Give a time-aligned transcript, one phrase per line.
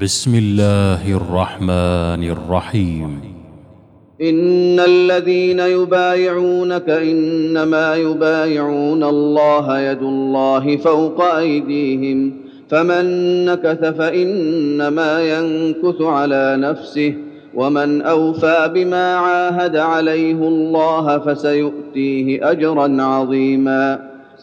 [0.00, 3.20] بسم الله الرحمن الرحيم.
[4.22, 12.32] إن الذين يبايعونك إنما يبايعون الله يد الله فوق أيديهم
[12.68, 13.04] فمن
[13.44, 17.14] نكث فإنما ينكث على نفسه
[17.54, 24.13] ومن أوفى بما عاهد عليه الله فسيؤتيه اجرا عظيما.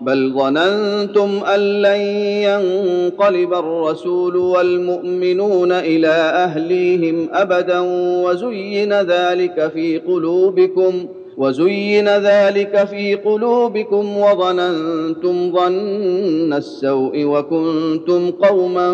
[0.00, 2.00] بل ظننتم أن لن
[2.46, 6.08] ينقلب الرسول والمؤمنون إلى
[6.44, 7.80] أهليهم أبدا
[8.24, 18.92] وزين ذلك في قلوبكم وزين ذلك في قلوبكم وظننتم ظن السوء وكنتم قوما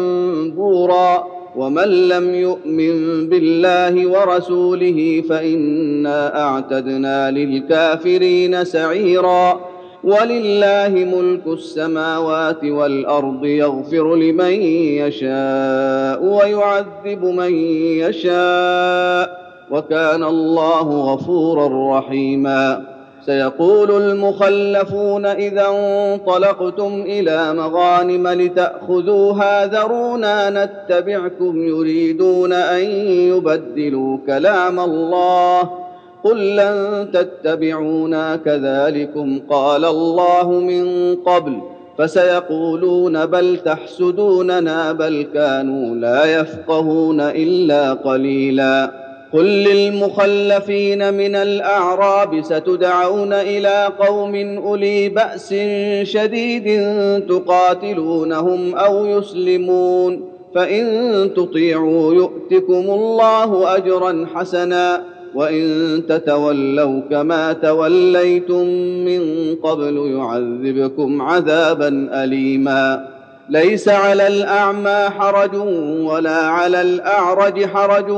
[0.57, 1.25] بورا
[1.57, 9.74] ومن لم يؤمن بالله ورسوله فإنا أعتدنا للكافرين سعيرا.
[10.05, 14.53] ولله ملك السماوات والأرض يغفر لمن
[15.01, 17.55] يشاء ويعذب من
[17.99, 22.95] يشاء وكان الله غفورا رحيما.
[23.27, 32.85] سيقول المخلفون إذا انطلقتم إلى مغانم لتأخذوها ذرونا نتبعكم يريدون أن
[33.31, 35.84] يبدلوا كلام الله
[36.25, 41.61] قل لن تتبعونا كذلكم قال الله من قبل
[41.99, 53.93] فسيقولون بل تحسدوننا بل كانوا لا يفقهون الا قليلا قل للمخلفين من الاعراب ستدعون إلى
[53.99, 55.55] قوم اولي باس
[56.03, 56.83] شديد
[57.29, 68.67] تقاتلونهم أو يسلمون فان تطيعوا يؤتكم الله اجرا حسنا وان تتولوا كما توليتم
[69.05, 73.09] من قبل يعذبكم عذابا اليما
[73.49, 75.55] ليس على الاعمى حرج
[76.01, 78.11] ولا على الاعرج حرج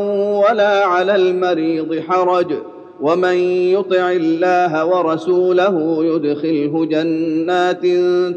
[0.43, 2.53] ولا على المريض حرج
[3.01, 3.35] ومن
[3.73, 7.83] يطع الله ورسوله يدخله جنات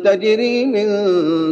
[0.06, 0.90] تجري من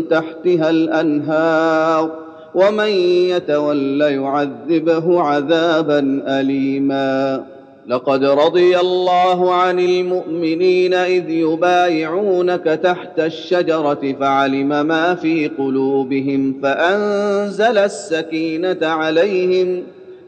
[0.10, 2.27] تحتها الانهار
[2.58, 2.90] ومن
[3.30, 7.44] يتول يعذبه عذابا اليما.
[7.88, 18.78] لقد رضي الله عن المؤمنين إذ يبايعونك تحت الشجرة فعلم ما في قلوبهم فأنزل السكينة
[18.82, 19.84] عليهم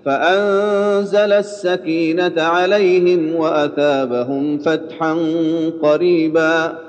[0.06, 5.18] فأنزل السكينة عليهم وأثابهم فتحا
[5.81, 6.88] قريبا.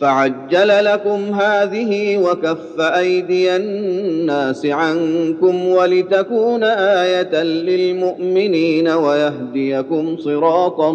[0.00, 10.92] فعجل لكم هذه وكف أيدي الناس عنكم ولتكون آية للمؤمنين ويهديكم صراطا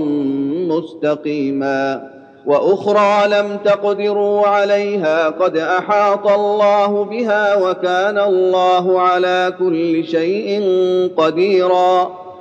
[0.67, 2.11] مستقيما
[2.45, 10.61] وأخرى لم تقدروا عليها قد أحاط الله بها وكان الله على كل شيء
[11.17, 12.11] قديرا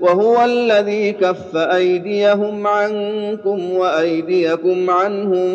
[0.00, 5.48] وهو الذي كف أيديهم عنكم وأيديكم عنهم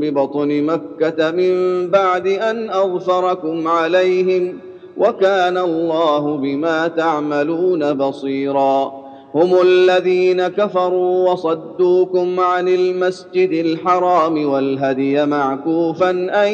[0.00, 1.54] ببطن مكة من
[1.90, 4.58] بعد أن أظفركم عليهم
[4.96, 9.08] وكان الله بما تعملون بصيرا.
[9.34, 16.52] هم الذين كفروا وصدوكم عن المسجد الحرام والهدي معكوفا أن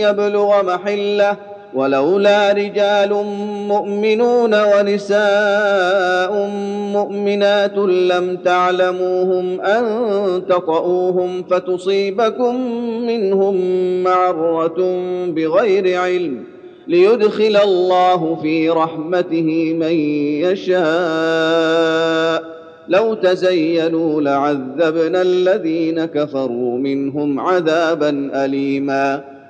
[0.00, 1.36] يبلغ محله
[1.74, 3.24] ولولا رجال
[3.68, 6.50] مؤمنون ونساء
[6.92, 9.84] مؤمنات لم تعلموهم أن
[10.48, 12.56] تطئوهم فتصيبكم
[13.06, 13.56] منهم
[14.02, 14.76] معرة
[15.26, 16.44] بغير علم
[16.88, 19.92] ليدخل الله في رحمته من
[20.42, 22.42] يشاء.
[22.88, 29.31] لو تزينوا لعذبنا الذين كفروا منهم عذابا أليما.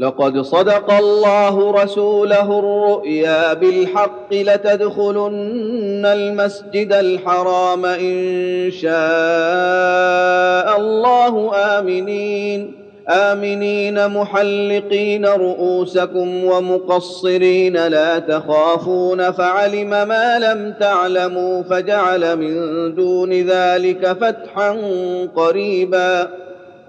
[0.00, 8.90] لقد صدق الله رسوله الرؤيا بالحق لتدخلن المسجد الحرام إن شاء
[10.80, 11.54] الله.
[11.54, 12.74] آمنين
[13.08, 17.86] آمنين محلقين رؤوسكم ومقصرين.
[17.86, 22.54] لا تخافون فعلم ما لم تعلموا فجعل من
[22.94, 24.76] دون ذلك فتحا
[25.36, 26.49] قريبا.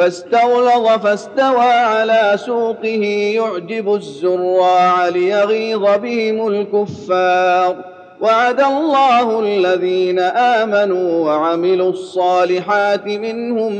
[0.00, 3.04] فاستغلظ فاستوى على سوقه
[3.34, 7.76] يعجب الزراع ليغيظ بهم الكفار.
[8.20, 13.72] وعد الله الذين آمنوا وعملوا الصالحات منهم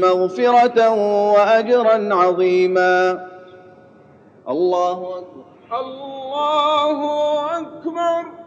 [0.00, 0.90] مغفرة
[1.32, 3.26] وأجرا عظيما.
[4.48, 5.80] الله أكبر.
[5.80, 7.00] الله
[7.58, 8.45] أكبر.